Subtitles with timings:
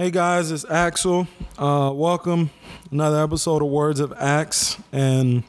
[0.00, 1.26] Hey guys, it's Axel.
[1.58, 2.50] Uh, welcome
[2.92, 5.42] another episode of Words of Axe, and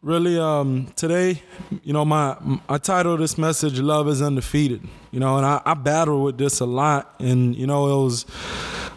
[0.00, 1.42] really, um, today,
[1.82, 2.38] you know, my
[2.70, 6.60] I titled this message "Love is Undefeated." You know, and I, I battled with this
[6.60, 8.24] a lot, and you know, it was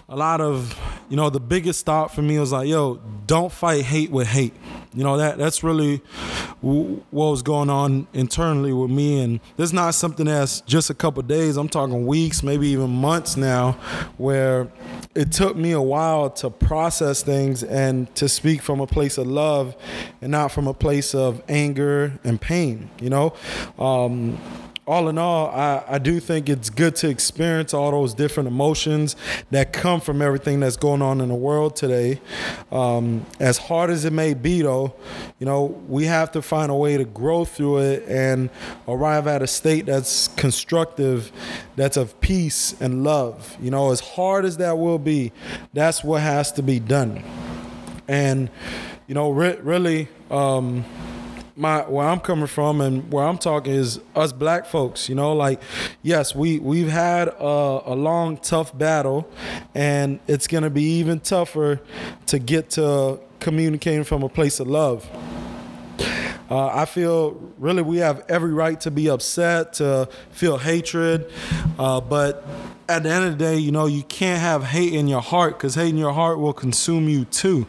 [0.07, 0.73] a lot of,
[1.09, 4.53] you know, the biggest thought for me was like, "Yo, don't fight hate with hate."
[4.93, 6.01] You know that that's really
[6.61, 10.93] what was going on internally with me, and this is not something that's just a
[10.93, 11.57] couple days.
[11.57, 13.73] I'm talking weeks, maybe even months now,
[14.17, 14.71] where
[15.15, 19.27] it took me a while to process things and to speak from a place of
[19.27, 19.75] love,
[20.21, 22.89] and not from a place of anger and pain.
[23.01, 23.33] You know.
[23.77, 24.37] Um,
[24.89, 29.15] all in all, I, I do think it's good to experience all those different emotions
[29.51, 32.19] that come from everything that's going on in the world today.
[32.71, 34.95] Um, as hard as it may be, though,
[35.37, 38.49] you know, we have to find a way to grow through it and
[38.87, 41.31] arrive at a state that's constructive,
[41.75, 43.55] that's of peace and love.
[43.61, 45.31] You know, as hard as that will be,
[45.71, 47.23] that's what has to be done.
[48.07, 48.49] And,
[49.05, 50.83] you know, re- really, um,
[51.59, 55.09] my where I'm coming from and where I'm talking is us black folks.
[55.09, 55.61] You know, like
[56.01, 59.29] yes, we we've had a, a long tough battle,
[59.75, 61.81] and it's gonna be even tougher
[62.27, 65.07] to get to communicating from a place of love.
[66.49, 71.31] Uh, I feel really we have every right to be upset, to feel hatred,
[71.77, 72.43] uh, but
[72.89, 75.57] at the end of the day, you know, you can't have hate in your heart
[75.57, 77.67] because hate in your heart will consume you too,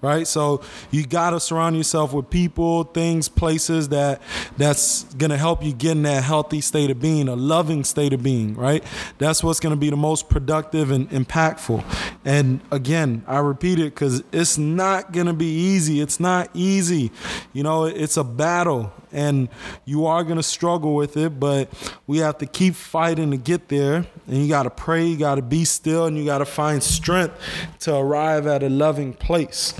[0.00, 0.28] right?
[0.28, 4.22] So you got to surround yourself with people, things, places that
[4.56, 8.22] that's gonna help you get in that healthy state of being, a loving state of
[8.22, 8.84] being, right?
[9.18, 11.84] That's what's gonna be the most productive and impactful.
[12.24, 16.00] And again, I repeat it because it's not gonna be easy.
[16.00, 17.10] It's not easy.
[17.52, 19.48] You know, it's a battle and
[19.84, 21.68] you are going to struggle with it, but
[22.06, 24.06] we have to keep fighting to get there.
[24.26, 26.82] And you got to pray, you got to be still, and you got to find
[26.82, 27.34] strength
[27.80, 29.74] to arrive at a loving place.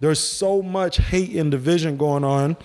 [0.00, 2.56] There's so much hate and division going on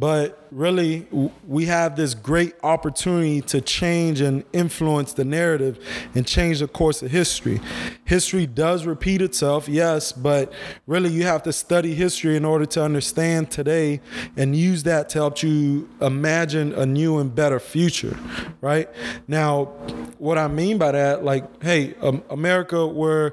[0.00, 1.06] but really,
[1.46, 5.78] we have this great opportunity to change and influence the narrative
[6.14, 7.60] and change the course of history.
[8.06, 10.54] History does repeat itself, yes, but
[10.86, 14.00] really, you have to study history in order to understand today
[14.38, 18.18] and use that to help you imagine a new and better future,
[18.62, 18.88] right?
[19.28, 19.66] Now,
[20.16, 23.32] what I mean by that, like, hey, um, America, we're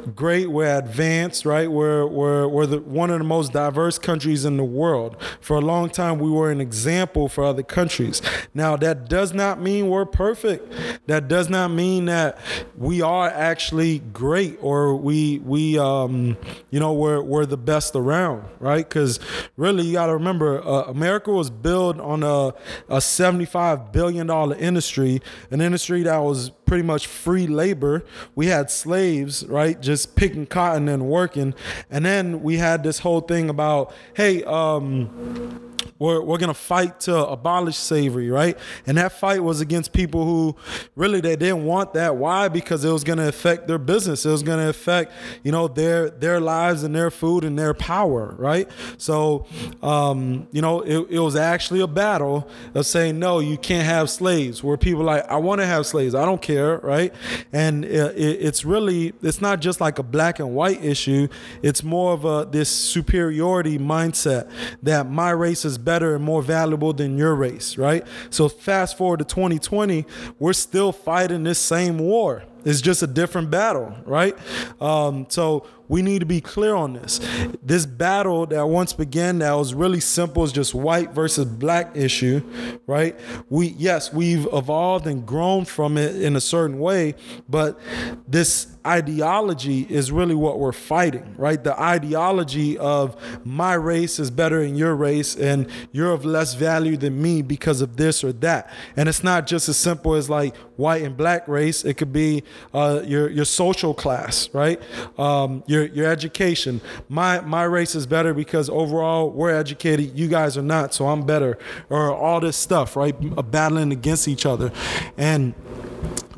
[0.00, 1.70] great, we're advanced, right?
[1.70, 5.16] We're, we're, we're the, one of the most diverse countries in the world.
[5.40, 8.22] For a long time, we were an example for other countries.
[8.54, 10.72] Now, that does not mean we're perfect.
[11.06, 12.38] That does not mean that
[12.76, 16.36] we are actually great or we, we um,
[16.70, 18.88] you know, we're, we're the best around, right?
[18.88, 19.20] Because
[19.56, 22.48] really, you got to remember, uh, America was built on a,
[22.88, 28.04] a $75 billion industry, an industry that was pretty much free labor.
[28.36, 31.54] We had slaves, right, just picking cotton and working.
[31.90, 37.26] And then we had this whole thing about, hey, um, we're, we're to fight to
[37.26, 38.58] abolish slavery, right?
[38.86, 40.56] And that fight was against people who
[40.96, 42.16] really they didn't want that.
[42.16, 42.48] Why?
[42.48, 44.24] Because it was to affect their business.
[44.24, 48.34] It was to affect, you know, their their lives and their food and their power,
[48.38, 48.68] right?
[48.96, 49.46] So,
[49.82, 54.10] um, you know, it, it was actually a battle of saying, no, you can't have
[54.10, 54.62] slaves.
[54.62, 56.14] Where people like, I want to have slaves.
[56.14, 57.14] I don't care, right?
[57.52, 61.28] And it, it, it's really, it's not just like a black and white issue.
[61.62, 64.50] It's more of a this superiority mindset
[64.82, 68.06] that my race is better and more valuable than your race, right?
[68.30, 70.06] So fast forward to 2020,
[70.38, 72.44] we're still fighting this same war.
[72.64, 74.36] It's just a different battle, right?
[74.80, 77.20] Um, so we need to be clear on this.
[77.64, 82.42] This battle that once began that was really simple is just white versus black issue,
[82.86, 83.18] right?
[83.48, 87.16] We yes, we've evolved and grown from it in a certain way,
[87.48, 87.80] but
[88.28, 91.62] this ideology is really what we're fighting, right?
[91.62, 96.96] The ideology of my race is better than your race and you're of less value
[96.96, 98.70] than me because of this or that.
[98.96, 101.84] And it's not just as simple as like white and black race.
[101.84, 102.42] It could be
[102.74, 104.80] uh, your your social class, right?
[105.18, 106.80] Um, your your education.
[107.08, 110.18] My my race is better because overall we're educated.
[110.18, 111.58] You guys are not, so I'm better.
[111.90, 113.14] Or all this stuff, right?
[113.50, 114.72] Battling against each other,
[115.16, 115.54] and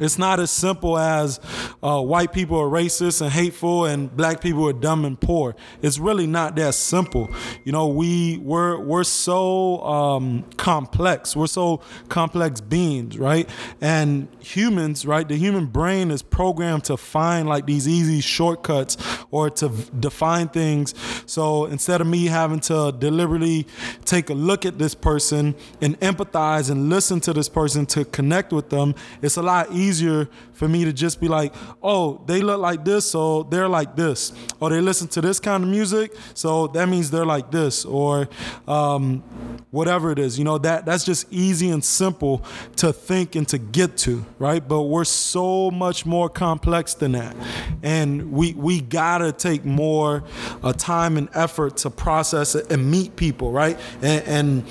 [0.02, 1.40] it's not as simple as
[1.82, 5.54] uh, white people are racist and hateful and black people are dumb and poor.
[5.80, 7.30] It's really not that simple.
[7.64, 11.36] You know, we we're we're so um, complex.
[11.36, 13.48] We're so complex beings, right?
[13.80, 15.26] And humans, right?
[15.26, 18.96] The human brain is programmed to find like these easy shortcuts
[19.30, 19.68] or to
[20.00, 20.94] define things.
[21.26, 23.66] So instead of me having to deliberately
[24.04, 28.52] take a look at this person and empathize and listen to this person to connect
[28.52, 32.40] with them, it's a lot easier easier for me to just be like, oh, they
[32.40, 34.32] look like this, so they're like this.
[34.60, 37.84] Or they listen to this kind of music, so that means they're like this.
[37.84, 38.28] Or
[38.66, 39.22] um,
[39.70, 40.38] whatever it is.
[40.38, 42.42] You know, that that's just easy and simple
[42.76, 44.66] to think and to get to, right?
[44.66, 47.36] But we're so much more complex than that.
[47.82, 50.24] And we we gotta take more
[50.62, 53.78] uh, time and effort to process it and meet people, right?
[54.02, 54.64] and, and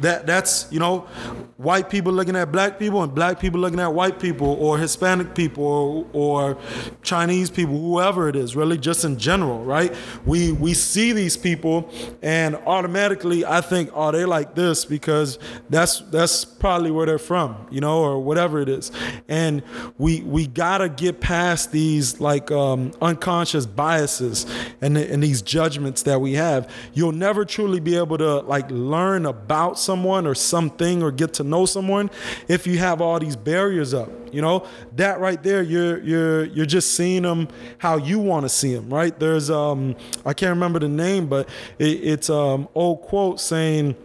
[0.00, 1.00] that that's you know
[1.56, 5.34] white people looking at black people and black people looking at white people or hispanic
[5.34, 6.58] people or, or
[7.02, 9.94] chinese people whoever it is really just in general right?
[10.24, 11.90] We we see these people
[12.22, 15.38] and automatically i think oh they like this because
[15.70, 18.90] that's that's probably where they're from you know or whatever it is.
[19.28, 19.62] And
[19.96, 24.46] we we gotta get past these like um, unconscious biases
[24.80, 29.26] and, and these judgments that we have you'll never truly be able to like learn
[29.26, 32.10] about someone or something or get to know someone
[32.48, 34.10] if you have all these barriers up.
[34.32, 34.66] You know
[34.96, 37.48] that right there, you're you're you're just seeing them
[37.78, 39.18] how you want to see them, right?
[39.18, 41.48] There's um I can't remember the name, but
[41.78, 43.96] it, it's um old quote saying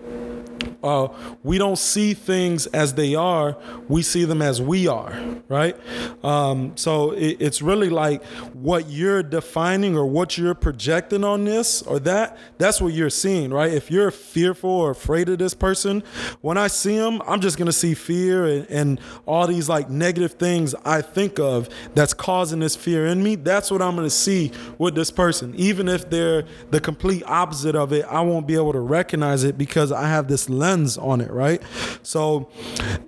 [0.83, 1.07] uh,
[1.43, 3.57] we don't see things as they are,
[3.87, 5.77] we see them as we are, right?
[6.23, 11.81] Um, so it, it's really like what you're defining or what you're projecting on this
[11.83, 13.71] or that, that's what you're seeing, right?
[13.71, 16.03] If you're fearful or afraid of this person,
[16.41, 20.33] when I see them, I'm just gonna see fear and, and all these like negative
[20.33, 23.35] things I think of that's causing this fear in me.
[23.35, 25.55] That's what I'm gonna see with this person.
[25.55, 29.57] Even if they're the complete opposite of it, I won't be able to recognize it
[29.57, 31.61] because I have this lens on it, right?
[32.01, 32.49] So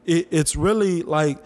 [0.06, 1.38] it, it's really like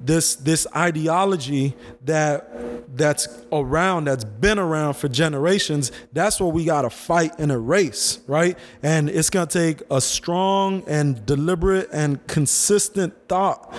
[0.00, 6.82] this this ideology that that's around that's been around for generations that's what we got
[6.82, 12.26] to fight and erase right and it's going to take a strong and deliberate and
[12.26, 13.74] consistent thought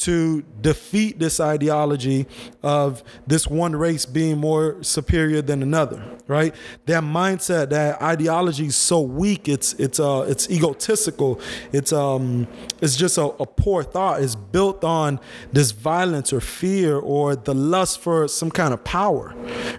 [0.00, 2.26] to defeat this ideology
[2.62, 6.54] of this one race being more superior than another right
[6.86, 11.40] that mindset that ideology is so weak it's it's uh it's egotistical
[11.72, 12.46] it's um
[12.80, 15.20] it's just a, a poor thought it's built on
[15.52, 19.34] this violence or fear or the lust for some kind of power,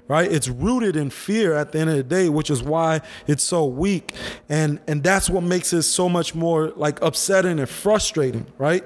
[0.07, 0.31] right?
[0.31, 3.65] It's rooted in fear at the end of the day, which is why it's so
[3.65, 4.13] weak.
[4.49, 8.83] And and that's what makes it so much more like upsetting and frustrating, right?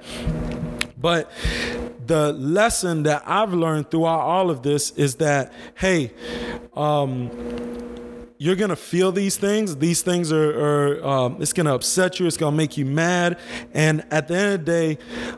[1.06, 1.30] But
[2.08, 6.12] the lesson that I've learned throughout all of this is that, hey,
[6.76, 7.30] um,
[8.38, 9.78] you're gonna feel these things.
[9.78, 12.28] These things are, are um, it's gonna upset you.
[12.28, 13.40] It's gonna make you mad.
[13.74, 14.98] And at the end of the day,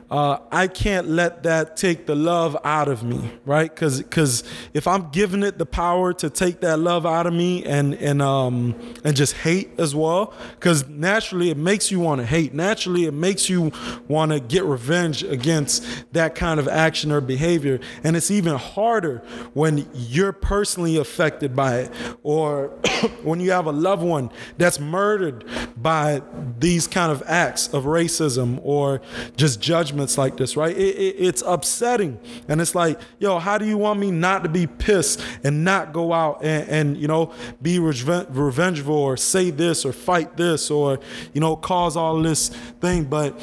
[0.10, 3.70] uh, I can't let that take the love out of me, right?
[3.70, 7.64] Because because if I'm giving it the power to take that love out of me
[7.66, 12.26] and and um and just hate as well, because naturally it makes you want to
[12.26, 12.54] hate.
[12.54, 13.72] Naturally it makes you
[14.08, 17.80] want to get revenge against that kind of action or behavior.
[18.04, 19.20] And it's even harder
[19.54, 21.92] when you're personally affected by it
[22.24, 22.80] or
[23.24, 25.46] when you have a loved one that's murdered
[25.76, 26.22] by
[26.60, 29.02] these kind of acts of racism or
[29.36, 30.76] just judgments like this, right?
[30.76, 32.20] It, it, it's upsetting.
[32.48, 35.94] And it's like, yo, how do you want me not to be pissed and not
[35.94, 41.00] go out and, and you know, be revengeful or say this or fight this or,
[41.34, 43.06] you know, cause all this thing?
[43.06, 43.40] But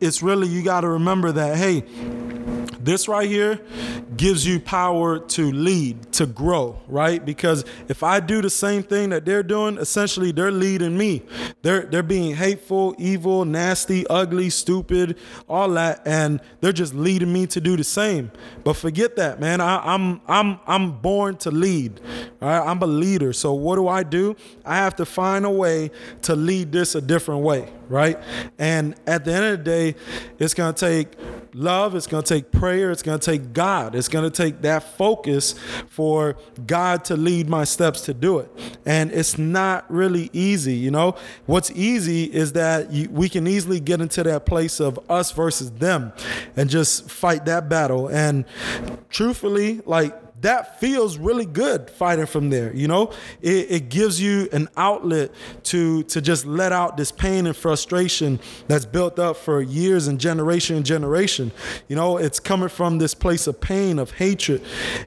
[0.00, 1.84] it's really, you got to remember that, hey,
[2.86, 3.60] this right here
[4.16, 7.24] gives you power to lead, to grow, right?
[7.24, 11.22] Because if I do the same thing that they're doing, essentially they're leading me.
[11.62, 17.46] They're they're being hateful, evil, nasty, ugly, stupid, all that, and they're just leading me
[17.48, 18.30] to do the same.
[18.64, 19.60] But forget that, man.
[19.60, 22.00] I, am I'm, I'm I'm born to lead.
[22.40, 22.58] Right?
[22.58, 23.32] I'm a leader.
[23.32, 24.36] So what do I do?
[24.64, 25.90] I have to find a way
[26.22, 28.18] to lead this a different way, right?
[28.58, 29.94] And at the end of the day,
[30.38, 31.16] it's gonna take
[31.56, 33.94] love, it's going to take prayer, it's going to take God.
[33.94, 35.54] It's going to take that focus
[35.88, 38.50] for God to lead my steps to do it.
[38.84, 41.16] And it's not really easy, you know?
[41.46, 45.70] What's easy is that you, we can easily get into that place of us versus
[45.72, 46.12] them
[46.56, 48.08] and just fight that battle.
[48.08, 48.44] And
[49.08, 52.74] truthfully, like that feels really good fighting from there.
[52.74, 55.30] You know, it, it gives you an outlet
[55.64, 58.38] to to just let out this pain and frustration
[58.68, 61.52] that's built up for years and generation and generation.
[61.88, 64.62] You know, it's coming from this place of pain, of hatred,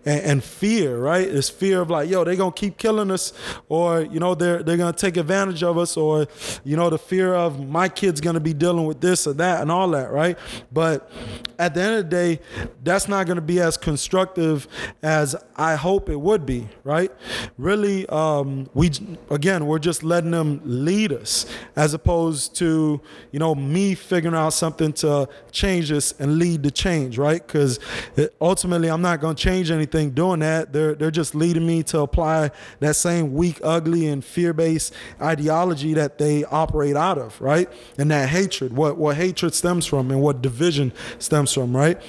[0.06, 0.98] and, and fear.
[0.98, 1.28] Right?
[1.28, 3.32] It's fear of like, yo, they're gonna keep killing us,
[3.68, 6.28] or you know, they're they're gonna take advantage of us, or
[6.64, 9.72] you know, the fear of my kid's gonna be dealing with this or that and
[9.72, 10.12] all that.
[10.12, 10.40] Right?
[10.72, 11.12] But
[11.60, 12.40] at the end of the day,
[12.84, 14.68] that's not gonna be as constructive
[15.04, 17.12] as as I hope it would be, right?
[17.58, 18.92] Really, um, we
[19.30, 21.46] again, we're just letting them lead us
[21.76, 26.72] as opposed to, you know, me figuring out something to change this and lead the
[26.72, 27.46] change, right?
[27.46, 27.80] Because
[28.40, 30.72] ultimately, I'm not going to change anything doing that.
[30.72, 36.18] They're they're just leading me to apply that same weak, ugly, and fear-based ideology that
[36.18, 37.70] they operate out of, right?
[37.98, 42.02] And that hatred, what what hatred stems from, and what division stems from, right?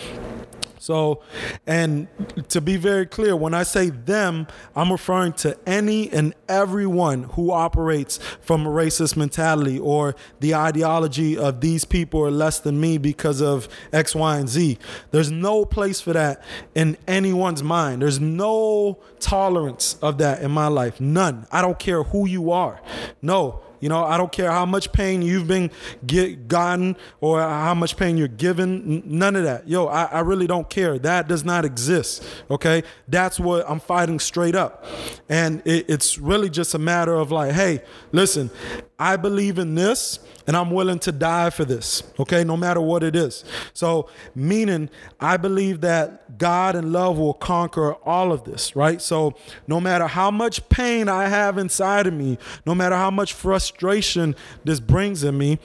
[0.80, 1.22] So,
[1.66, 2.08] and
[2.48, 7.52] to be very clear, when I say them, I'm referring to any and everyone who
[7.52, 12.96] operates from a racist mentality or the ideology of these people are less than me
[12.96, 14.78] because of X, Y, and Z.
[15.10, 16.42] There's no place for that
[16.74, 18.00] in anyone's mind.
[18.00, 20.98] There's no tolerance of that in my life.
[20.98, 21.46] None.
[21.52, 22.80] I don't care who you are.
[23.20, 23.60] No.
[23.80, 25.70] You know, I don't care how much pain you've been
[26.06, 29.02] get, gotten or how much pain you're given.
[29.06, 29.68] None of that.
[29.68, 30.98] Yo, I, I really don't care.
[30.98, 32.24] That does not exist.
[32.50, 32.82] Okay.
[33.08, 34.84] That's what I'm fighting straight up.
[35.28, 37.82] And it, it's really just a matter of like, hey,
[38.12, 38.50] listen,
[38.98, 40.18] I believe in this
[40.50, 43.44] and I'm willing to die for this, okay, no matter what it is.
[43.72, 44.90] So, meaning,
[45.20, 49.00] I believe that God and love will conquer all of this, right?
[49.00, 49.36] So,
[49.68, 54.34] no matter how much pain I have inside of me, no matter how much frustration
[54.64, 55.60] this brings in me,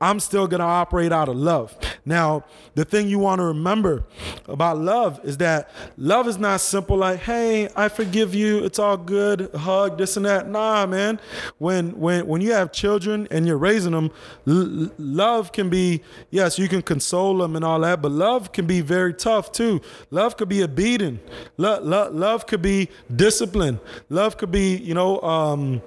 [0.00, 1.76] I'm still going to operate out of love.
[2.04, 4.04] Now, the thing you want to remember
[4.46, 8.64] about love is that love is not simple like, "Hey, I forgive you.
[8.64, 9.50] It's all good.
[9.54, 11.20] Hug this and that." Nah, man.
[11.58, 14.10] When when when you have children and you're raising them,
[14.46, 18.66] l- love can be yes, you can console them and all that, but love can
[18.66, 19.80] be very tough too.
[20.10, 21.20] Love could be a beating.
[21.56, 23.80] Lo- lo- love could be discipline.
[24.08, 25.82] Love could be, you know, um,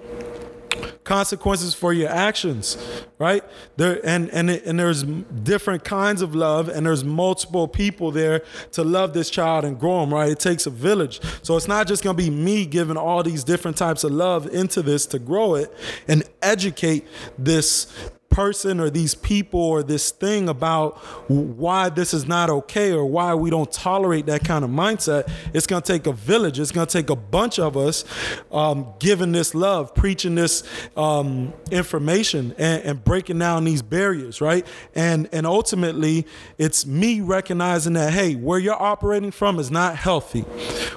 [1.11, 2.77] consequences for your actions
[3.21, 3.43] right?
[3.77, 8.41] There and and and there's different kinds of love and there's multiple people there
[8.71, 10.31] to love this child and grow them right?
[10.31, 11.19] It takes a village.
[11.43, 14.81] So it's not just to be me giving all these different types of love into
[14.81, 15.71] this to grow it
[16.07, 17.05] and educate
[17.37, 17.93] this
[18.31, 20.97] person or these people or this thing about
[21.29, 25.31] why this is not okay or why we don't tolerate that kind of mindset.
[25.53, 26.59] It's going to take a village.
[26.59, 28.05] It's going to take a bunch of us
[28.51, 30.63] um, giving this love, preaching this
[30.95, 34.65] um, information, and, and breaking down these barriers, right?
[34.95, 36.25] And and ultimately,
[36.57, 40.41] it's me recognizing that hey, where you're operating from is not healthy.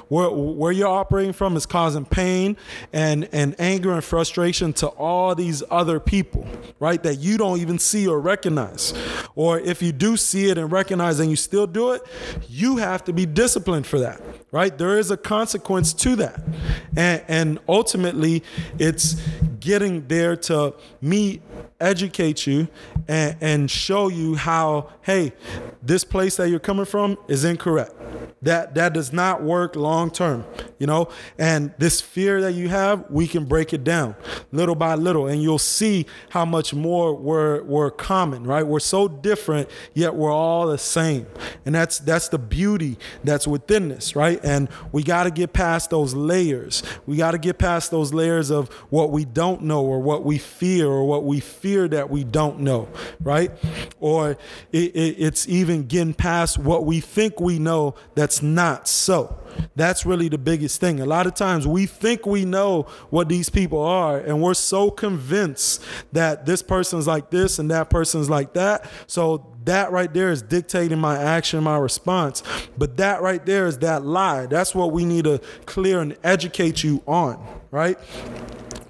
[0.07, 2.57] Where where you're operating from is causing pain
[2.93, 6.47] and and anger and frustration to all these other people,
[6.79, 7.01] right?
[7.03, 8.93] That you don't even see or recognize.
[9.35, 12.01] Or if you do see it and recognize and you still do it,
[12.47, 14.77] you have to be disciplined for that, right?
[14.77, 16.39] There is a consequence to that.
[16.95, 18.43] And, and ultimately,
[18.79, 19.15] it's
[19.59, 21.41] getting there to me
[21.79, 22.67] educate you
[23.07, 25.33] and, and show you how, hey,
[25.81, 27.93] this place that you're coming from is incorrect.
[28.41, 30.45] That that does not work long term,
[30.79, 31.09] you know.
[31.37, 34.15] And this fear that you have, we can break it down
[34.51, 38.65] little by little, and you'll see how much more we're we're common, right?
[38.65, 41.27] We're so different, yet we're all the same,
[41.65, 44.39] and that's that's the beauty that's within this, right?
[44.43, 46.83] And we got to get past those layers.
[47.05, 50.37] We got to get past those layers of what we don't know or what we
[50.37, 52.87] fear or what we fear that we don't know,
[53.21, 53.51] right?
[53.99, 54.31] Or
[54.71, 59.37] it, it, it's even getting past what we think we know that's not so.
[59.75, 60.99] That's really the biggest thing.
[60.99, 64.91] A lot of times we think we know what these people are, and we're so
[64.91, 65.81] convinced
[66.11, 68.89] that this person's like this and that person's like that.
[69.07, 72.43] So that right there is dictating my action, my response.
[72.77, 74.45] But that right there is that lie.
[74.45, 77.97] That's what we need to clear and educate you on, right?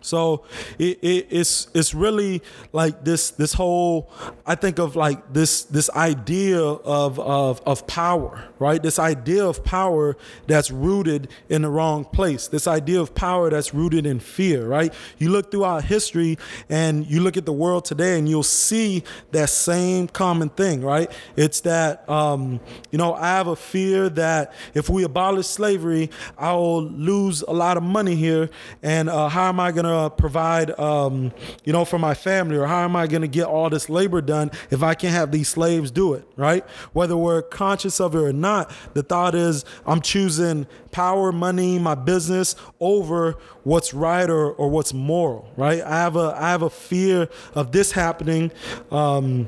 [0.05, 0.43] So
[0.77, 4.11] it, it, it's it's really like this this whole
[4.45, 8.81] I think of like this this idea of, of of power, right?
[8.81, 12.47] This idea of power that's rooted in the wrong place.
[12.47, 14.93] This idea of power that's rooted in fear, right?
[15.17, 16.37] You look throughout history
[16.69, 21.11] and you look at the world today and you'll see that same common thing, right?
[21.35, 22.59] It's that um,
[22.91, 27.53] you know I have a fear that if we abolish slavery, I will lose a
[27.53, 28.49] lot of money here,
[28.83, 31.31] and uh, how am I gonna uh, provide, um,
[31.63, 34.21] you know, for my family, or how am I going to get all this labor
[34.21, 36.67] done if I can't have these slaves do it, right?
[36.93, 41.95] Whether we're conscious of it or not, the thought is I'm choosing power, money, my
[41.95, 45.81] business over what's right or, or what's moral, right?
[45.81, 48.51] I have a I have a fear of this happening.
[48.91, 49.47] Um,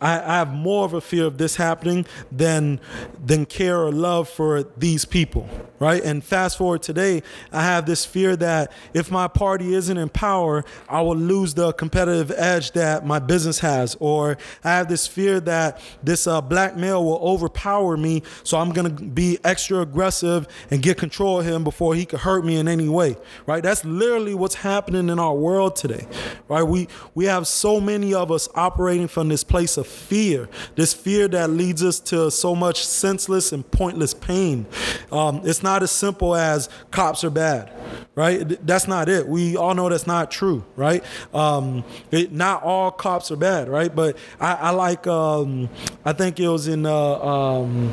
[0.00, 2.80] I, I have more of a fear of this happening than
[3.24, 5.48] than care or love for these people,
[5.78, 6.02] right?
[6.02, 7.22] And fast forward today,
[7.52, 11.72] I have this fear that if my party isn't in power, I will lose the
[11.72, 16.76] competitive edge that my business has, or I have this fear that this uh, black
[16.76, 21.64] male will overpower me, so I'm gonna be extra aggressive and get control of him
[21.64, 23.62] before he could hurt me in any way, right?
[23.62, 26.06] That's literally what's happening in our world today,
[26.48, 26.62] right?
[26.62, 31.28] We we have so many of us operating from this place of fear, this fear
[31.28, 34.66] that leads us to so much senseless and pointless pain.
[35.12, 37.72] Um, it's not as simple as cops are bad,
[38.14, 38.38] right?
[38.66, 39.28] That's not it.
[39.28, 41.04] We all know that's not true, right?
[41.32, 43.94] Um, it, not all cops are bad, right?
[43.94, 45.68] But I, I like, um,
[46.04, 47.92] I think it was in, uh, um,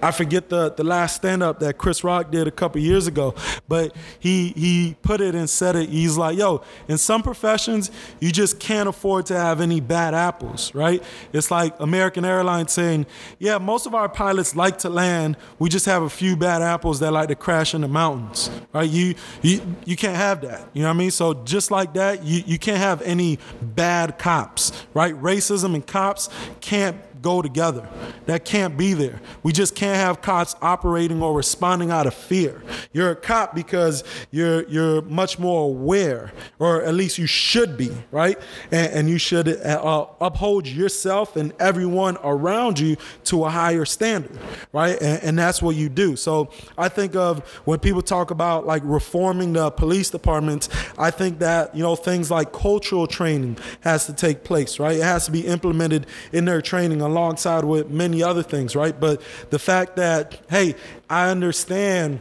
[0.00, 3.34] I forget the the last stand up that Chris Rock did a couple years ago,
[3.66, 5.88] but he he put it and said it.
[5.88, 10.74] He's like, yo, in some professions, you just can't afford to have any bad apples,
[10.74, 11.02] right?
[11.32, 13.06] It's like American Airlines saying,
[13.38, 15.36] yeah, most of our pilots like to land.
[15.58, 18.88] We just have a few bad apples that like to crash in the mountains, right?
[18.88, 20.68] You you you can't have that.
[20.74, 21.10] You know what I mean?
[21.10, 25.14] So just like that, you you can't have any bad cops, right?
[25.14, 26.28] Racism and cops
[26.60, 27.88] can't go together.
[28.26, 29.20] That can't be there.
[29.42, 32.62] We just can't have cops operating or responding out of fear.
[32.92, 37.90] You're a cop because you're you're much more aware, or at least you should be,
[38.10, 38.38] right?
[38.70, 44.38] And, and you should uh, uphold yourself and everyone around you to a higher standard,
[44.72, 45.00] right?
[45.00, 46.16] And, and that's what you do.
[46.16, 51.38] So I think of when people talk about like reforming the police departments, I think
[51.38, 54.96] that you know things like cultural training has to take place, right?
[54.96, 58.98] It has to be implemented in their training alongside with many other things, right?
[58.98, 60.74] But the fact that, hey,
[61.10, 62.20] I understand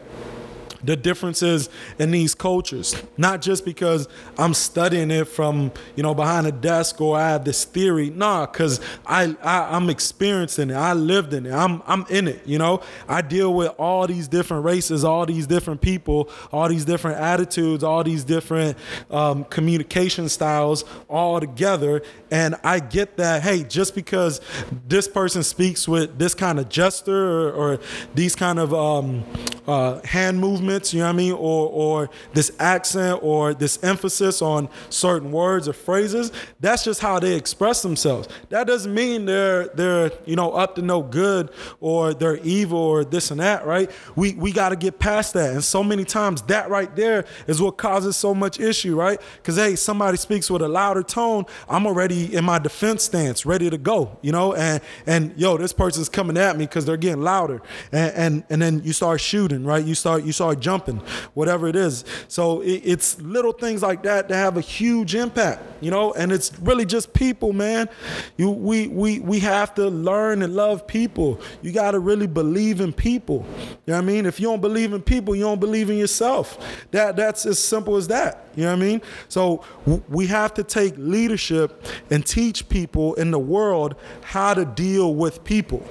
[0.84, 1.69] the differences
[2.00, 3.01] in these cultures.
[3.17, 4.07] Not just because
[4.38, 8.10] I'm studying it from, you know, behind a desk or I have this theory.
[8.10, 10.75] Nah, because I, I I'm experiencing it.
[10.75, 11.53] I lived in it.
[11.53, 12.81] I'm I'm in it, you know.
[13.07, 17.84] I deal with all these different races, all these different people, all these different attitudes,
[17.84, 18.77] all these different
[19.10, 22.03] um, communication styles all together.
[22.29, 24.41] And I get that, hey, just because
[24.88, 27.79] this person speaks with this kind of gesture or, or
[28.13, 29.24] these kind of um,
[29.65, 34.41] uh, hand movements you know what I mean, or or this accent or this emphasis
[34.41, 36.31] on certain words or phrases.
[36.59, 38.27] That's just how they express themselves.
[38.50, 43.03] That doesn't mean they're they're you know up to no good or they're evil or
[43.03, 43.89] this and that, right?
[44.15, 45.53] We we got to get past that.
[45.53, 49.19] And so many times that right there is what causes so much issue, right?
[49.38, 53.69] Because hey, somebody speaks with a louder tone, I'm already in my defense stance, ready
[53.69, 57.21] to go, you know, and and yo, this person's coming at me because they're getting
[57.21, 59.84] louder, and, and and then you start shooting, right?
[59.84, 60.98] You start you start jumping,
[61.34, 62.04] whatever it is.
[62.28, 66.13] So it, it's little things like that that have a huge impact, you know.
[66.13, 67.89] And it's really just people, man.
[68.38, 71.39] You we we we have to learn and love people.
[71.62, 73.46] You got to really believe in people.
[73.86, 74.26] You know what I mean?
[74.26, 76.58] If you don't believe in people, you don't believe in yourself.
[76.91, 78.48] That that's as simple as that.
[78.58, 79.02] You know what I mean?
[79.30, 79.63] So
[80.10, 85.43] we have to take leadership and teach people in the world how to deal with
[85.43, 85.86] people,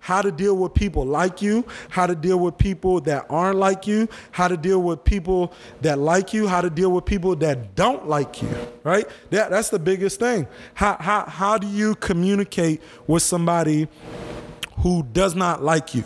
[0.00, 3.86] how to deal with people like you, how to deal with people that aren't like
[3.86, 7.74] you, how to deal with people that like you, how to deal with people that
[7.74, 9.06] don't like you, right?
[9.30, 10.46] That, that's the biggest thing.
[10.74, 13.88] How, how, how do you communicate with somebody
[14.78, 16.04] who does not like you?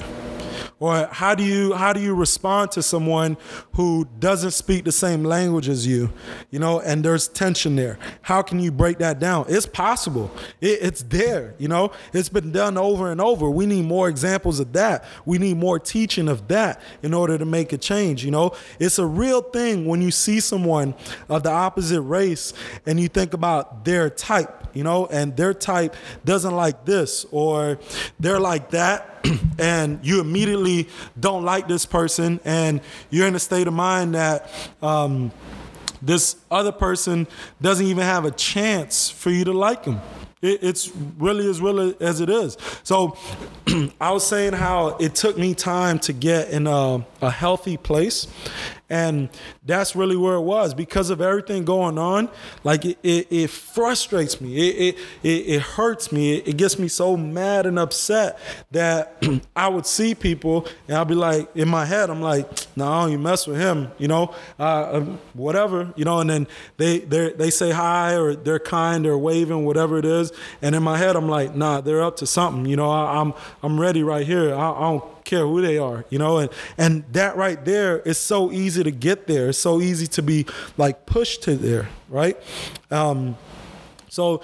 [0.79, 3.37] Or how do you how do you respond to someone
[3.73, 6.13] who doesn't speak the same language as you
[6.51, 7.99] you know and there's tension there?
[8.23, 9.47] How can you break that down?
[9.49, 10.31] It's possible.
[10.61, 11.93] It, it's there you know?
[12.13, 13.49] It's been done over and over.
[13.49, 15.05] We need more examples of that.
[15.25, 18.53] We need more teaching of that in order to make a change you know?
[18.79, 20.95] It's a real thing when you see someone
[21.29, 22.53] of the opposite race
[22.85, 27.79] and you think about their type you know, and their type doesn't like this or
[28.21, 29.16] they're like that,
[29.59, 34.51] and you immediately don't like this person, and you're in a state of mind that.
[34.83, 35.33] Um,
[36.03, 37.27] this other person
[37.61, 39.99] doesn't even have a chance for you to like him.
[40.43, 42.57] It, it's really as real as it is.
[42.83, 43.17] So
[44.01, 48.27] I was saying how it took me time to get in a, a healthy place.
[48.89, 49.29] And
[49.65, 52.29] that's really where it was because of everything going on.
[52.63, 54.57] Like it, it, it frustrates me.
[54.57, 56.37] It, it, it, hurts me.
[56.37, 58.39] It, gets me so mad and upset
[58.71, 59.17] that
[59.57, 63.07] I would see people and I'll be like, in my head, I'm like, no, nah,
[63.07, 66.47] you mess with him, you know, uh, um, whatever, you know, and then
[66.77, 70.33] they, they say hi or they're kind or waving, whatever it is.
[70.63, 73.33] And in my head, I'm like, nah, they're up to something, you know, I, am
[73.33, 74.55] I'm, I'm ready right here.
[74.55, 78.17] I, I don't care who they are, you know, and and that right there is
[78.17, 79.51] so easy to get there.
[79.51, 80.47] It's so easy to be
[80.79, 82.39] like pushed to there, right?
[82.91, 83.37] Um,
[84.09, 84.43] so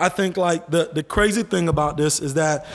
[0.00, 2.66] I think like the the crazy thing about this is that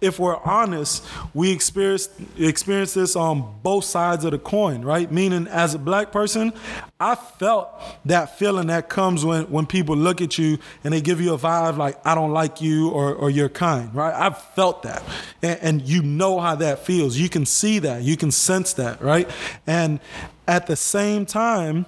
[0.00, 5.10] if we're honest, we experience experience this on both sides of the coin, right?
[5.10, 6.52] Meaning, as a black person,
[7.00, 7.68] I felt
[8.04, 11.38] that feeling that comes when when people look at you and they give you a
[11.38, 14.14] vibe like I don't like you or or you're kind, right?
[14.14, 15.02] I've felt that,
[15.42, 17.16] and, and you know how that feels.
[17.16, 19.28] You can see that, you can sense that, right?
[19.66, 19.98] And
[20.46, 21.86] at the same time,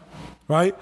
[0.48, 0.76] right?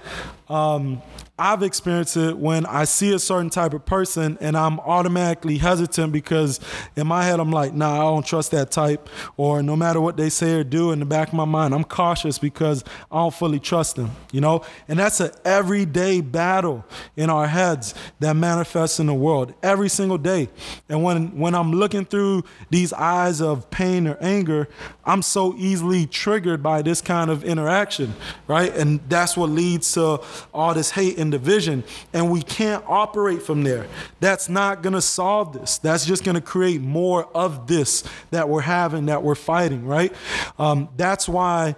[0.49, 1.03] Um,
[1.39, 6.13] I've experienced it when I see a certain type of person and I'm automatically hesitant
[6.13, 6.59] because
[6.97, 9.09] in my head I'm like, nah, I don't trust that type.
[9.37, 11.85] Or no matter what they say or do in the back of my mind, I'm
[11.85, 14.65] cautious because I don't fully trust them, you know?
[14.89, 16.85] And that's an everyday battle
[17.17, 20.49] in our heads that manifests in the world every single day.
[20.89, 24.69] And when, when I'm looking through these eyes of pain or anger,
[25.05, 28.15] I'm so easily triggered by this kind of interaction,
[28.49, 28.75] right?
[28.75, 30.21] And that's what leads to
[30.53, 31.85] all this hate and division.
[32.13, 33.87] And we can't operate from there.
[34.21, 35.79] That's not gonna solve this.
[35.79, 40.13] That's just gonna create more of this that we're having, that we're fighting, right?
[40.59, 41.77] Um, that's why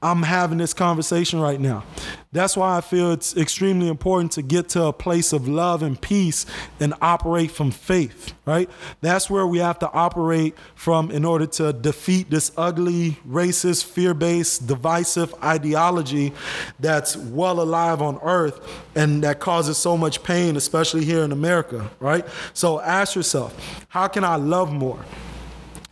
[0.00, 1.82] I'm having this conversation right now.
[2.30, 6.00] That's why I feel it's extremely important to get to a place of love and
[6.00, 6.46] peace
[6.78, 8.70] and operate from faith, right?
[9.00, 14.14] That's where we have to operate from in order to defeat this ugly, racist, fear
[14.14, 16.32] based, divisive ideology
[16.78, 18.60] that's well alive on earth
[18.94, 22.24] and that causes so much pain, especially here in America, right?
[22.54, 25.04] So ask yourself, how can I love more?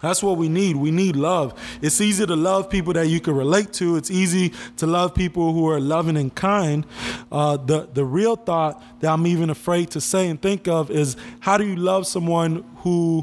[0.03, 0.77] That's what we need.
[0.77, 1.59] We need love.
[1.81, 3.97] It's easy to love people that you can relate to.
[3.97, 6.85] It's easy to love people who are loving and kind.
[7.33, 11.17] Uh, the the real thought that I'm even afraid to say and think of is
[11.41, 13.23] how do you love someone who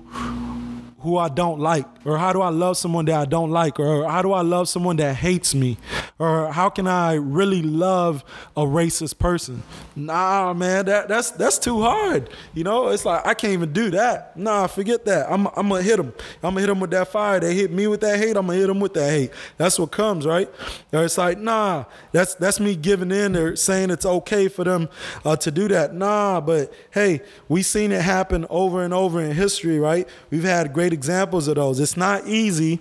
[1.03, 1.85] who I don't like?
[2.05, 3.77] Or how do I love someone that I don't like?
[3.79, 5.77] Or how do I love someone that hates me?
[6.19, 8.23] Or how can I really love
[8.55, 9.63] a racist person?
[9.95, 12.29] Nah, man, that, that's that's too hard.
[12.53, 14.37] You know, it's like I can't even do that.
[14.37, 15.31] Nah, forget that.
[15.31, 16.13] I'm, I'm gonna hit them.
[16.43, 17.39] I'm gonna hit them with that fire.
[17.39, 18.37] They hit me with that hate.
[18.37, 19.31] I'm gonna hit them with that hate.
[19.57, 20.49] That's what comes, right?
[20.91, 24.89] Or it's like, nah, that's that's me giving in or saying it's okay for them
[25.25, 25.95] uh, to do that.
[25.95, 30.07] Nah, but hey, we've seen it happen over and over in history, right?
[30.29, 31.79] We've had great examples of those.
[31.79, 32.79] It's not easy.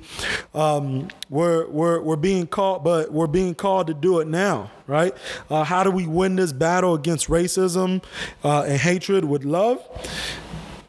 [0.54, 5.14] Um, we're, we're, we're being called, but we're being called to do it now, right?
[5.48, 8.04] Uh, how do we win this battle against racism
[8.44, 9.82] uh, and hatred with love?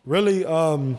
[0.05, 0.97] Really, um,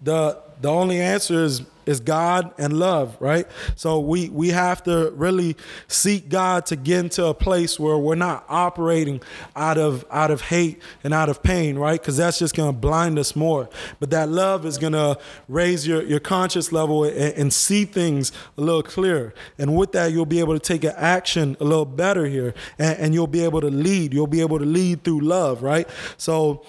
[0.00, 3.46] the the only answer is is God and love, right?
[3.76, 5.56] So we we have to really
[5.88, 9.20] seek God to get into a place where we're not operating
[9.56, 12.00] out of out of hate and out of pain, right?
[12.00, 13.68] Because that's just gonna blind us more.
[14.00, 15.18] But that love is gonna
[15.48, 19.34] raise your your conscious level and, and see things a little clearer.
[19.58, 22.98] And with that, you'll be able to take an action a little better here, and,
[22.98, 24.12] and you'll be able to lead.
[24.12, 25.88] You'll be able to lead through love, right?
[26.16, 26.64] So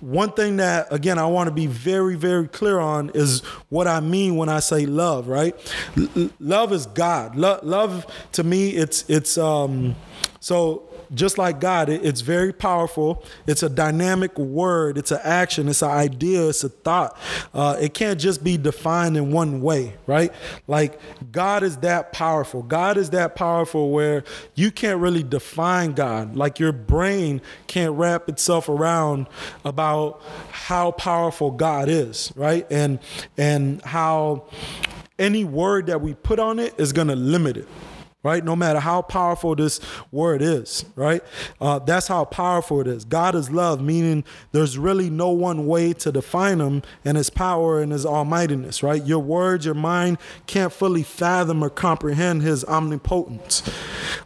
[0.00, 4.00] one thing that again I want to be very very clear on is what I
[4.00, 5.54] mean when I say love, right?
[5.96, 7.36] L- love is God.
[7.36, 9.94] Lo- love to me, it's it's um.
[10.40, 10.82] So
[11.14, 13.24] just like God, it, it's very powerful.
[13.46, 14.98] It's a dynamic word.
[14.98, 15.68] It's an action.
[15.68, 16.48] It's an idea.
[16.48, 17.18] It's a thought.
[17.54, 20.32] Uh, it can't just be defined in one way, right?
[20.66, 21.00] Like
[21.32, 22.62] God is that powerful.
[22.62, 26.36] God is that powerful where you can't really define God.
[26.36, 29.26] Like your brain can't wrap itself around
[29.64, 32.66] about how powerful God is, right?
[32.70, 32.98] And
[33.36, 34.44] and how
[35.18, 37.68] any word that we put on it is going to limit it
[38.26, 38.44] right?
[38.44, 39.78] No matter how powerful this
[40.10, 41.22] word is, right?
[41.60, 43.04] Uh, that's how powerful it is.
[43.04, 47.80] God is love, meaning there's really no one way to define him and his power
[47.80, 49.06] and his almightiness, right?
[49.06, 53.62] Your words, your mind can't fully fathom or comprehend his omnipotence.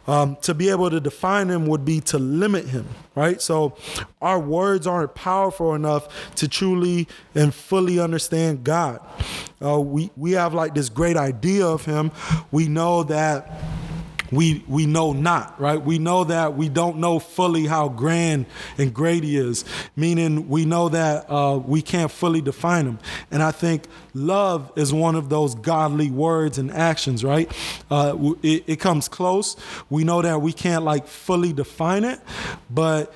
[0.07, 3.39] Um, to be able to define him would be to limit him, right?
[3.39, 3.77] So
[4.19, 8.99] our words aren't powerful enough to truly and fully understand God.
[9.63, 12.11] Uh, we, we have like this great idea of him.
[12.51, 13.61] We know that
[14.31, 15.81] we we know not, right?
[15.81, 18.45] We know that we don't know fully how grand
[18.77, 19.65] and great he is,
[19.95, 22.99] meaning we know that uh, we can't fully define him.
[23.29, 27.51] And I think love is one of those godly words and actions, right?
[27.89, 29.55] Uh, it, it comes close.
[29.89, 32.19] We know that we can't like fully define it,
[32.69, 33.13] but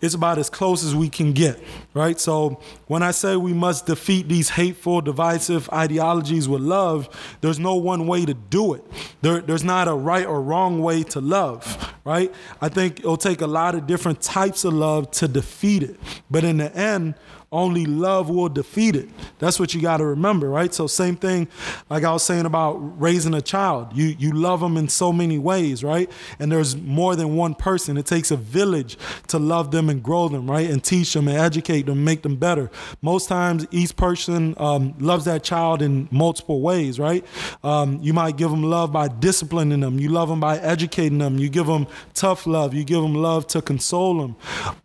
[0.00, 1.58] it's about as close as we can get,
[1.92, 2.20] right?
[2.20, 7.08] So when I say we must defeat these hateful, divisive ideologies with love,
[7.40, 8.84] there's no one way to do it.
[9.22, 12.32] There, there's not a right or wrong way to love, right?
[12.60, 15.98] I think it'll take a lot of different types of love to defeat it.
[16.30, 17.14] But in the end,
[17.50, 19.08] only love will defeat it.
[19.38, 20.72] That's what you got to remember, right?
[20.74, 21.48] So same thing
[21.88, 23.96] like I was saying about raising a child.
[23.96, 26.10] You you love them in so many ways, right?
[26.38, 27.96] And there's more than one person.
[27.96, 30.68] It takes a village to love them and grow them, right?
[30.68, 32.70] And teach them and educate them, make them better.
[33.00, 37.24] Most times each person um, loves that child in multiple ways, right?
[37.64, 39.98] Um, you might give them love by disciplining them.
[39.98, 41.38] You love them by educating them.
[41.38, 42.74] You give them tough love.
[42.74, 44.36] You give them love to console them.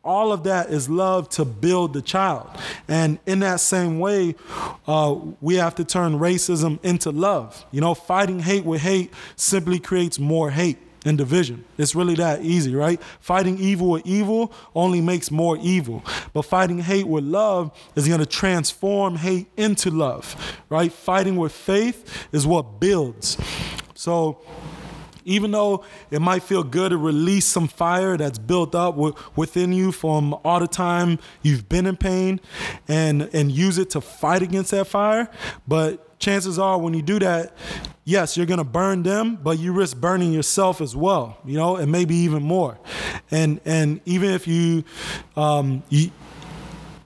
[0.04, 2.53] All of that is love to build the child.
[2.88, 4.36] And in that same way,
[4.88, 7.66] uh, we have to turn racism into love.
[7.72, 11.66] You know, fighting hate with hate simply creates more hate and division.
[11.78, 13.02] It's really that easy, right?
[13.20, 16.04] Fighting evil with evil only makes more evil.
[16.34, 20.36] But fighting hate with love is going to transform hate into love,
[20.70, 20.92] right?
[20.92, 23.38] Fighting with faith is what builds.
[23.96, 24.42] So,
[25.26, 28.96] even though it might feel good to release some fire that's built up
[29.36, 32.40] within you from all the time you've been in pain
[32.88, 35.30] and and use it to fight against that fire.
[35.68, 37.54] But chances are when you do that
[38.06, 41.92] yes you're to burn them but you risk burning yourself as well you know and
[41.92, 42.78] maybe even more.
[43.32, 44.84] And and even if you
[45.36, 46.12] um you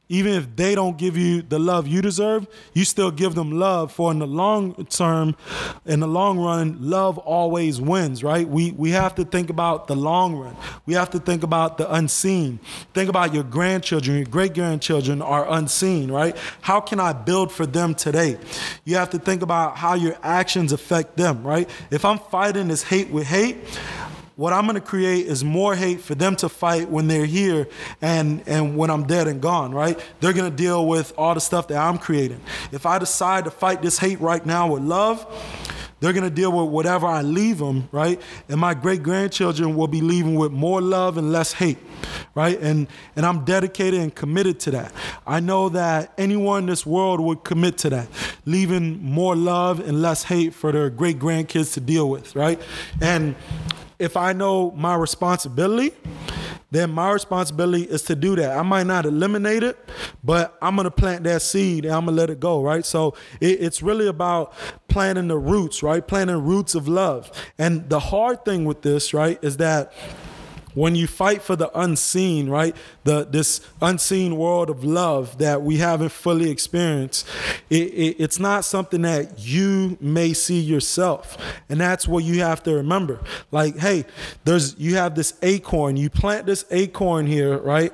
[0.10, 3.92] even if they don't give you the love you deserve, you still give them love.
[3.92, 5.36] For in the long term,
[5.86, 8.48] in the long run, love always wins, right?
[8.48, 10.56] We we have to think about the long run.
[10.86, 12.60] We have to think about the unseen.
[12.94, 16.36] Think about your grandchildren, your great grandchildren are unseen, right?
[16.62, 18.38] How can I build for them today?
[18.86, 21.70] You have to think about how your actions affect them, right?
[21.92, 23.58] If I'm fighting this hate with hate,
[24.38, 27.68] what I'm going to create is more hate for them to fight when they're here
[28.02, 30.00] and, and when I'm dead and gone, right?
[30.20, 32.40] They're going to deal with all the stuff that I'm creating.
[32.72, 35.26] If I decide to fight this hate right now with love,
[36.00, 38.22] they're going to deal with whatever I leave them, right?
[38.48, 41.80] And my great grandchildren will be leaving with more love and less hate,
[42.36, 42.60] right?
[42.62, 44.94] And and I'm dedicated and committed to that.
[45.26, 48.08] I know that anyone in this world would commit to that,
[48.46, 52.62] leaving more love and less hate for their great grandkids to deal with, right?
[53.02, 53.36] And
[54.00, 55.94] if I know my responsibility,
[56.70, 58.58] then my responsibility is to do that.
[58.58, 59.78] I might not eliminate it,
[60.24, 62.86] but I'm gonna plant that seed and I'm gonna let it go, right?
[62.86, 64.54] So it, it's really about
[64.88, 66.06] planting the roots, right?
[66.06, 67.32] Planting roots of love.
[67.58, 69.94] And the hard thing with this, right, is that
[70.74, 72.76] when you fight for the unseen, right?
[73.08, 77.26] The this unseen world of love that we haven't fully experienced,
[77.70, 81.38] it, it, it's not something that you may see yourself,
[81.70, 83.22] and that's what you have to remember.
[83.50, 84.04] Like, hey,
[84.44, 85.96] there's you have this acorn.
[85.96, 87.94] You plant this acorn here, right?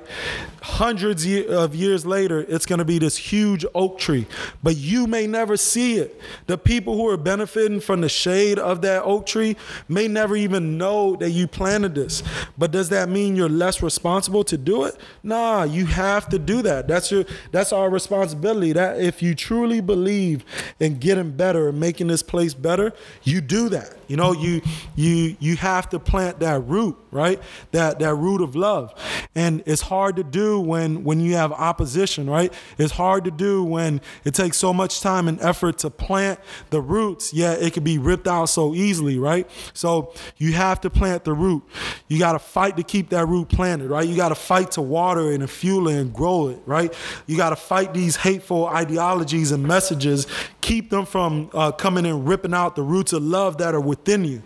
[0.62, 4.26] Hundreds of years later, it's going to be this huge oak tree,
[4.62, 6.18] but you may never see it.
[6.46, 9.56] The people who are benefiting from the shade of that oak tree
[9.88, 12.22] may never even know that you planted this,
[12.56, 14.96] but does that mean you're less responsible to do it?
[15.22, 16.88] Nah, you have to do that.
[16.88, 18.72] That's your that's our responsibility.
[18.72, 20.44] That if you truly believe
[20.80, 23.96] in getting better and making this place better, you do that.
[24.08, 24.60] You know, you
[24.96, 27.40] you you have to plant that root, right?
[27.72, 28.92] That that root of love.
[29.34, 32.52] And it's hard to do when when you have opposition, right?
[32.78, 36.38] It's hard to do when it takes so much time and effort to plant
[36.70, 39.48] the roots, yet it can be ripped out so easily, right?
[39.72, 41.62] So you have to plant the root.
[42.08, 44.06] You got to fight to keep that root planted, right?
[44.06, 46.94] You got to fight to water and fuel and grow it, right?
[47.26, 50.28] You got to fight these hateful ideologies and messages,
[50.60, 54.24] keep them from uh, coming and ripping out the roots of love that are within
[54.24, 54.40] you.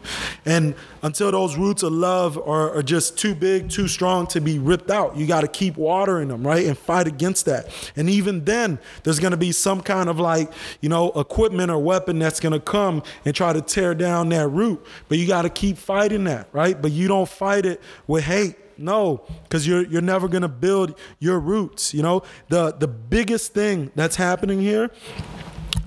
[0.46, 4.58] And until those roots of love are, are just too big, too strong to be
[4.58, 6.64] ripped out, you got to keep watering them, right?
[6.66, 7.68] And fight against that.
[7.94, 11.78] And even then, there's going to be some kind of like, you know, equipment or
[11.78, 14.84] weapon that's going to come and try to tear down that root.
[15.08, 16.80] But you got to keep fighting that, right?
[16.80, 18.56] But you don't fight it with hate.
[18.78, 21.92] No, because you're you're never gonna build your roots.
[21.92, 24.90] You know, the the biggest thing that's happening here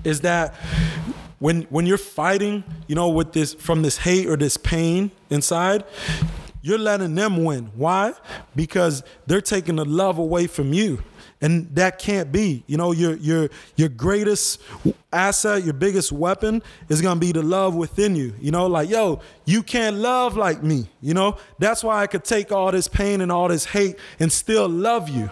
[0.04, 0.54] is that
[1.38, 5.84] when when you're fighting, you know, with this from this hate or this pain inside,
[6.62, 7.70] you're letting them win.
[7.74, 8.14] Why?
[8.54, 11.02] Because they're taking the love away from you.
[11.42, 12.62] And that can't be.
[12.66, 14.62] You know, your your your greatest
[15.12, 18.32] asset, your biggest weapon is gonna be the love within you.
[18.40, 20.88] You know, like, yo, you can't love like me.
[21.00, 24.32] You know, that's why I could take all this pain and all this hate and
[24.32, 25.28] still love you.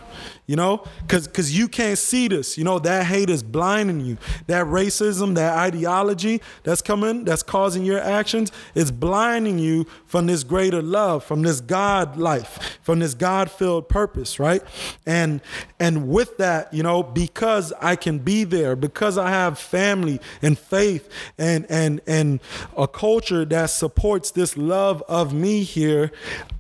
[0.50, 2.58] You know, cause cause you can't see this.
[2.58, 4.18] You know, that hate is blinding you.
[4.48, 10.42] That racism, that ideology that's coming, that's causing your actions, is blinding you from this
[10.42, 14.60] greater love, from this God life, from this God-filled purpose, right?
[15.06, 15.40] And
[15.78, 20.58] and with that, you know, because I can be there, because I have family and
[20.58, 21.08] faith
[21.38, 22.40] and and and
[22.76, 26.10] a culture that supports this love of me here,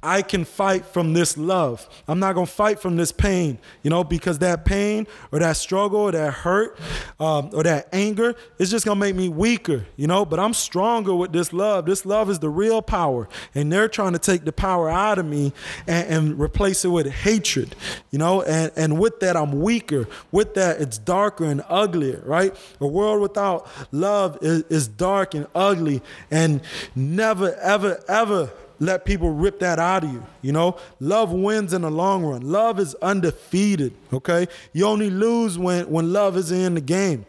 [0.00, 1.88] I can fight from this love.
[2.06, 3.58] I'm not gonna fight from this pain.
[3.82, 6.78] You know, because that pain or that struggle or that hurt
[7.18, 10.24] um, or that anger is just gonna make me weaker, you know.
[10.24, 11.86] But I'm stronger with this love.
[11.86, 15.26] This love is the real power, and they're trying to take the power out of
[15.26, 15.52] me
[15.86, 17.74] and, and replace it with hatred,
[18.10, 18.42] you know.
[18.42, 20.06] And and with that, I'm weaker.
[20.32, 22.54] With that, it's darker and uglier, right?
[22.80, 26.60] A world without love is, is dark and ugly, and
[26.94, 30.26] never, ever, ever let people rip that out of you.
[30.42, 32.40] You know, love wins in the long run.
[32.42, 33.94] Love is undefeated.
[34.12, 37.26] Okay, you only lose when when love is in the game.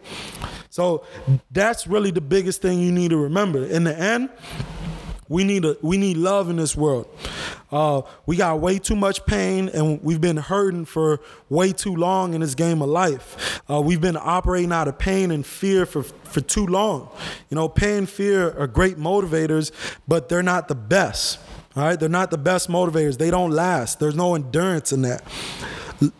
[0.69, 1.05] So
[1.51, 3.65] that's really the biggest thing you need to remember.
[3.65, 4.29] In the end,
[5.31, 7.07] we need a we need love in this world.
[7.71, 12.33] Uh, we got way too much pain, and we've been hurting for way too long
[12.33, 13.61] in this game of life.
[13.69, 17.09] Uh, we've been operating out of pain and fear for for too long.
[17.49, 19.71] You know, pain, fear are great motivators,
[20.05, 21.39] but they're not the best.
[21.77, 23.17] All right, they're not the best motivators.
[23.17, 24.01] They don't last.
[24.01, 25.23] There's no endurance in that.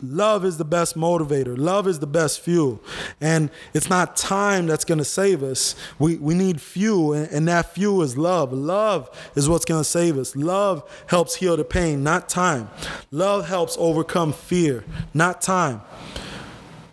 [0.04, 1.58] Love is the best motivator.
[1.58, 2.82] Love is the best fuel.
[3.20, 5.76] And it's not time that's going to save us.
[5.98, 8.54] We, we need fuel, and, and that fuel is love.
[8.54, 10.36] Love is what's going to save us.
[10.36, 12.70] Love helps heal the pain, not time.
[13.10, 15.82] Love helps overcome fear, not time.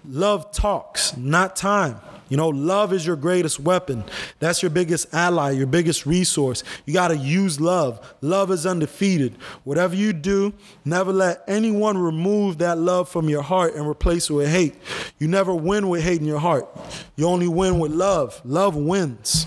[0.09, 2.01] Love talks, not time.
[2.29, 4.05] You know, love is your greatest weapon.
[4.39, 6.63] That's your biggest ally, your biggest resource.
[6.85, 8.15] You got to use love.
[8.21, 9.35] Love is undefeated.
[9.65, 10.53] Whatever you do,
[10.85, 14.75] never let anyone remove that love from your heart and replace it with hate.
[15.19, 16.69] You never win with hate in your heart.
[17.17, 18.41] You only win with love.
[18.45, 19.47] Love wins.